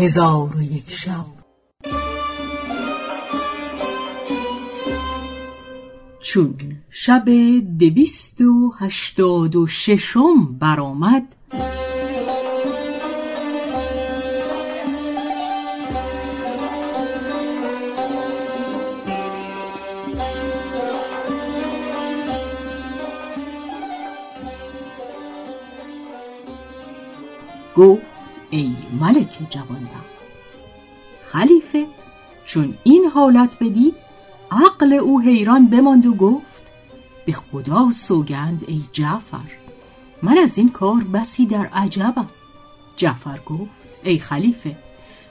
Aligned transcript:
هزار 0.00 0.56
و 0.56 0.62
یک 0.62 0.90
شب. 0.90 1.26
چون 6.20 6.54
شب 6.90 7.24
دویست 7.78 8.40
و 8.40 8.72
هشتاد 8.78 9.56
و 9.56 9.66
ششم 9.66 10.58
برآمد 10.58 11.34
گفت 27.76 28.09
ای 28.50 28.76
ملک 29.00 29.38
جوانبخت. 29.50 30.20
خلیفه 31.24 31.86
چون 32.44 32.74
این 32.84 33.04
حالت 33.04 33.58
بدید 33.58 33.94
عقل 34.50 34.92
او 34.92 35.20
حیران 35.20 35.66
بماند 35.66 36.06
و 36.06 36.14
گفت 36.14 36.62
به 37.26 37.32
خدا 37.32 37.90
سوگند 37.90 38.64
ای 38.68 38.82
جعفر 38.92 39.50
من 40.22 40.38
از 40.38 40.58
این 40.58 40.70
کار 40.70 41.04
بسی 41.04 41.46
در 41.46 41.66
عجبم. 41.66 42.28
جعفر 42.96 43.38
گفت 43.46 43.70
ای 44.02 44.18
خلیفه 44.18 44.76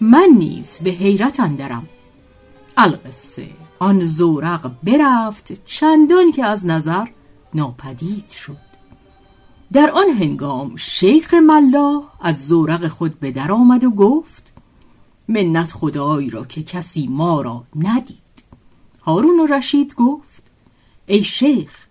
من 0.00 0.28
نیز 0.38 0.80
به 0.84 0.90
حیرت 0.90 1.40
اندرم. 1.40 1.88
القصه 2.76 3.48
آن 3.78 4.06
زورق 4.06 4.70
برفت 4.82 5.64
چندان 5.64 6.32
که 6.32 6.44
از 6.44 6.66
نظر 6.66 7.06
ناپدید 7.54 8.30
شد. 8.30 8.69
در 9.72 9.90
آن 9.90 10.08
هنگام 10.08 10.76
شیخ 10.76 11.34
ملا 11.34 12.02
از 12.20 12.46
زورق 12.46 12.88
خود 12.88 13.20
به 13.20 13.30
در 13.30 13.52
آمد 13.52 13.84
و 13.84 13.90
گفت 13.90 14.52
منت 15.28 15.72
خدایی 15.72 16.30
را 16.30 16.44
که 16.44 16.62
کسی 16.62 17.06
ما 17.06 17.40
را 17.40 17.64
ندید. 17.76 18.18
هارون 19.02 19.40
و 19.40 19.46
رشید 19.46 19.94
گفت 19.94 20.42
ای 21.06 21.24
شیخ 21.24 21.86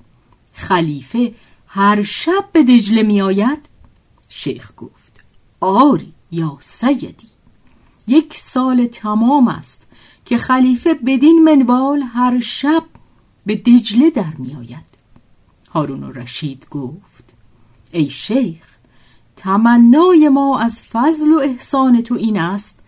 خلیفه 0.53 1.33
هر 1.67 2.03
شب 2.03 2.49
به 2.53 2.63
دجله 2.63 3.03
می 3.03 3.21
آید؟ 3.21 3.69
شیخ 4.29 4.71
گفت 4.77 5.23
آری 5.59 6.13
یا 6.31 6.57
سیدی. 6.59 7.27
یک 8.07 8.33
سال 8.37 8.85
تمام 8.85 9.47
است 9.47 9.87
که 10.25 10.37
خلیفه 10.37 10.93
بدین 10.93 11.43
منوال 11.43 12.01
هر 12.01 12.39
شب 12.39 12.83
به 13.45 13.55
دجله 13.55 14.09
در 14.09 14.33
می 14.37 14.55
آید. 14.55 14.89
هارون 15.69 16.03
و 16.03 16.11
رشید 16.11 16.67
گفت 16.71 17.18
ای 17.91 18.09
شیخ 18.09 18.69
تمنای 19.35 20.29
ما 20.29 20.59
از 20.59 20.83
فضل 20.83 21.33
و 21.33 21.37
احسان 21.37 22.01
تو 22.01 22.15
این 22.15 22.39
است 22.39 22.79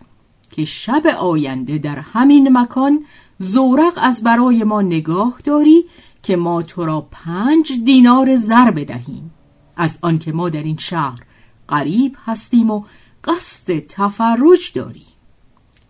که 0.50 0.64
شب 0.64 1.06
آینده 1.06 1.78
در 1.78 1.98
همین 1.98 2.58
مکان 2.58 3.04
زورق 3.38 3.92
از 3.96 4.22
برای 4.22 4.64
ما 4.64 4.82
نگاه 4.82 5.38
داری 5.44 5.84
که 6.22 6.36
ما 6.36 6.62
تو 6.62 6.84
را 6.84 7.08
پنج 7.10 7.72
دینار 7.84 8.36
زر 8.36 8.70
بدهیم. 8.70 9.30
از 9.76 9.98
آنکه 10.02 10.32
ما 10.32 10.48
در 10.48 10.62
این 10.62 10.76
شهر 10.76 11.20
غریب 11.68 12.16
هستیم 12.24 12.70
و 12.70 12.84
قصد 13.24 13.78
تفرج 13.78 14.72
داریم. 14.74 15.06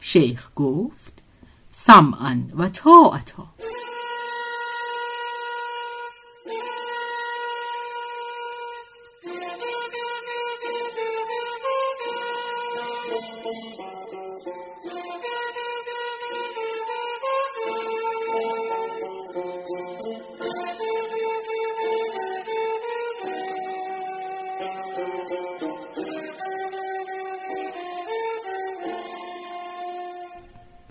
شیخ 0.00 0.50
گفت 0.56 1.22
سمعا 1.72 2.38
و 2.56 2.68
طاعتا. 2.68 3.46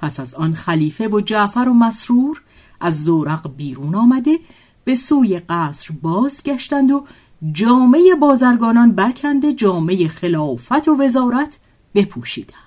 پس 0.01 0.19
از 0.19 0.35
آن 0.35 0.53
خلیفه 0.53 1.07
و 1.07 1.21
جعفر 1.21 1.65
و 1.69 1.73
مسرور 1.73 2.41
از 2.79 3.03
زورق 3.03 3.55
بیرون 3.55 3.95
آمده 3.95 4.39
به 4.83 4.95
سوی 4.95 5.39
قصر 5.39 5.93
بازگشتند 6.01 6.91
و 6.91 7.05
جامعه 7.51 8.15
بازرگانان 8.15 8.91
برکنده 8.91 9.53
جامعه 9.53 10.07
خلافت 10.07 10.87
و 10.87 10.95
وزارت 11.01 11.59
بپوشیدند. 11.95 12.57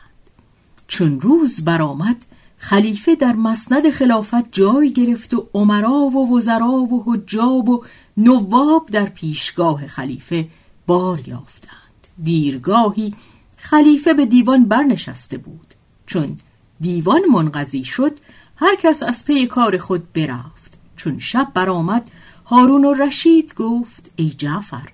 چون 0.87 1.21
روز 1.21 1.65
برآمد 1.65 2.17
خلیفه 2.57 3.15
در 3.15 3.33
مسند 3.33 3.91
خلافت 3.91 4.53
جای 4.53 4.93
گرفت 4.93 5.35
و 5.35 5.49
عمرا 5.55 5.93
و 5.93 6.37
وزرا 6.37 6.73
و 6.73 7.03
حجاب 7.07 7.69
و 7.69 7.85
نواب 8.17 8.87
در 8.87 9.07
پیشگاه 9.07 9.87
خلیفه 9.87 10.49
بار 10.87 11.29
یافتند. 11.29 11.75
دیرگاهی 12.23 13.15
خلیفه 13.57 14.15
به 14.15 14.27
دیوان 14.27 14.65
برنشسته 14.65 15.39
بود. 15.39 15.75
چون 16.07 16.37
دیوان 16.81 17.21
منقضی 17.33 17.85
شد 17.85 18.13
هر 18.57 18.77
کس 18.77 19.03
از 19.03 19.25
پی 19.25 19.47
کار 19.47 19.79
خود 19.79 20.13
برفت. 20.13 20.79
چون 20.97 21.19
شب 21.19 21.49
برآمد 21.55 22.11
هارون 22.47 22.85
و 22.85 22.95
رشید 22.95 23.55
گفت 23.55 24.11
ای 24.17 24.31
جعفر 24.31 24.89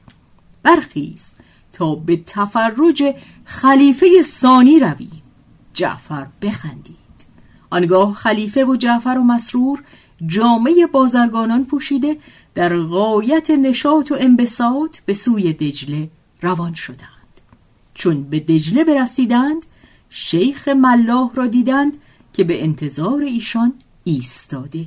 برخیز 0.62 1.34
تا 1.72 1.94
به 1.94 2.22
تفرج 2.26 3.14
خلیفه 3.44 4.22
ثانی 4.22 4.78
رویم 4.78 5.22
جعفر 5.74 6.26
بخندید. 6.42 6.96
آنگاه 7.70 8.14
خلیفه 8.14 8.64
و 8.64 8.76
جعفر 8.76 9.16
و 9.18 9.24
مسرور 9.24 9.82
جامعه 10.26 10.86
بازرگانان 10.86 11.64
پوشیده 11.64 12.16
در 12.54 12.76
غایت 12.76 13.50
نشاط 13.50 14.10
و 14.10 14.16
انبساط 14.20 14.98
به 15.06 15.14
سوی 15.14 15.52
دجله 15.52 16.10
روان 16.42 16.74
شدند. 16.74 17.10
چون 17.94 18.22
به 18.22 18.41
دجله 18.41 18.84
برسیدند 18.84 19.62
شیخ 20.10 20.69
ملاح 20.69 21.31
را 21.34 21.47
دیدند 21.47 21.93
که 22.32 22.44
به 22.44 22.65
انتظار 22.65 23.21
ایشان 23.21 23.72
ایستاده. 24.04 24.87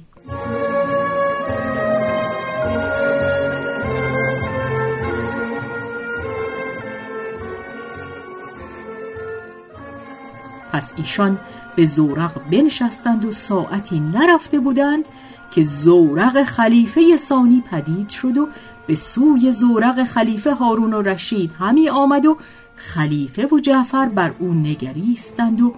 پس 10.74 10.94
ایشان 10.98 11.40
به 11.76 11.86
زورق 11.86 12.50
بنشستند 12.52 13.26
و 13.26 13.32
ساعتی 13.32 14.00
نرفته 14.00 14.60
بودند 14.60 15.06
که 15.52 15.64
زورق 15.64 16.44
خلیفه 16.44 17.18
ثانی 17.18 17.64
پدید 17.72 18.10
شد 18.10 18.38
و 18.38 18.48
به 18.88 18.96
سوی 18.96 19.52
زورق 19.52 20.04
خلیفه 20.04 20.54
هارون 20.54 20.94
و 20.94 21.02
رشید 21.02 21.52
همی 21.60 21.90
آمد 21.90 22.26
و 22.26 22.38
خلیفه 22.76 23.48
و 23.48 23.60
جعفر 23.60 24.10
بر 24.10 24.36
او 24.40 24.54
نگریستند 24.54 25.62
و 25.62 25.76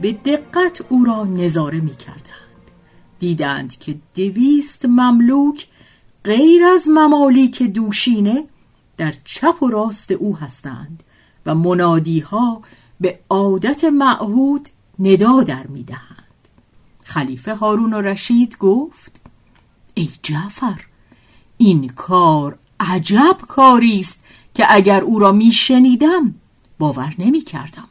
به 0.00 0.12
دقت 0.12 0.80
او 0.88 1.04
را 1.04 1.24
نظاره 1.24 1.80
می 1.80 1.94
کردند. 1.94 2.38
دیدند 3.18 3.78
که 3.78 3.96
دویست 4.14 4.84
مملوک 4.84 5.66
غیر 6.24 6.64
از 6.64 6.88
ممالیک 6.88 7.62
دوشینه 7.62 8.44
در 8.96 9.14
چپ 9.24 9.62
و 9.62 9.68
راست 9.70 10.10
او 10.10 10.36
هستند 10.36 11.02
و 11.46 11.54
منادیها 11.54 12.62
به 13.00 13.18
عادت 13.30 13.84
معهود 13.84 14.68
ندا 14.98 15.42
در 15.42 15.66
می‌دهند 15.66 16.18
خلیفه 17.04 17.54
هارون 17.54 17.92
و 17.92 18.00
رشید 18.00 18.58
گفت 18.58 19.20
ای 19.94 20.08
جعفر 20.22 20.84
این 21.56 21.88
کار 21.88 22.58
عجب 22.80 23.36
کاری 23.48 24.00
است 24.00 24.24
که 24.58 24.66
اگر 24.68 25.00
او 25.00 25.18
را 25.18 25.32
میشنیدم 25.32 26.34
باور 26.78 27.14
نمی 27.18 27.40
کردم 27.40 27.88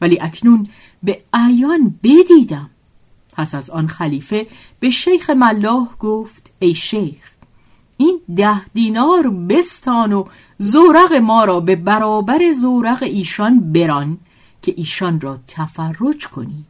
ولی 0.00 0.18
اکنون 0.20 0.68
به 1.02 1.20
عیان 1.34 1.94
بدیدم. 2.02 2.70
پس 3.32 3.54
از 3.54 3.70
آن 3.70 3.88
خلیفه 3.88 4.46
به 4.80 4.90
شیخ 4.90 5.30
ملاح 5.30 5.88
گفت 6.00 6.50
ای 6.58 6.74
شیخ 6.74 7.30
این 7.96 8.20
ده 8.36 8.66
دینار 8.66 9.28
بستان 9.30 10.12
و 10.12 10.24
زورق 10.58 11.12
ما 11.12 11.44
را 11.44 11.60
به 11.60 11.76
برابر 11.76 12.52
زورق 12.52 13.02
ایشان 13.02 13.72
بران 13.72 14.18
که 14.62 14.74
ایشان 14.76 15.20
را 15.20 15.38
تفرج 15.48 16.26
کنی 16.26 16.64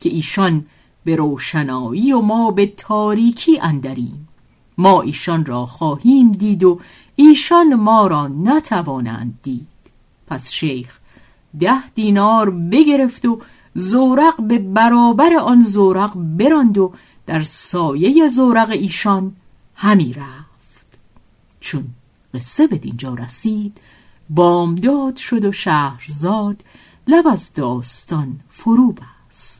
که 0.00 0.08
ایشان 0.08 0.66
به 1.04 1.16
روشنایی 1.16 2.12
و 2.12 2.20
ما 2.20 2.50
به 2.50 2.66
تاریکی 2.66 3.60
اندریم. 3.60 4.28
ما 4.80 5.00
ایشان 5.00 5.44
را 5.44 5.66
خواهیم 5.66 6.32
دید 6.32 6.64
و 6.64 6.80
ایشان 7.16 7.74
ما 7.74 8.06
را 8.06 8.28
نتوانند 8.28 9.38
دید. 9.42 9.66
پس 10.26 10.50
شیخ 10.50 10.98
ده 11.60 11.90
دینار 11.94 12.50
بگرفت 12.50 13.24
و 13.24 13.40
زورق 13.74 14.42
به 14.42 14.58
برابر 14.58 15.34
آن 15.34 15.64
زورق 15.64 16.12
براند 16.16 16.78
و 16.78 16.92
در 17.26 17.42
سایه 17.42 18.28
زورق 18.28 18.70
ایشان 18.70 19.32
همی 19.74 20.12
رفت. 20.12 20.86
چون 21.60 21.84
قصه 22.34 22.66
به 22.66 22.78
دینجا 22.78 23.14
رسید 23.14 23.78
بامداد 24.30 25.16
شد 25.16 25.44
و 25.44 25.52
شهرزاد 25.52 26.62
لب 27.06 27.26
از 27.26 27.54
داستان 27.54 28.40
فرو 28.50 28.92
بست. 28.92 29.59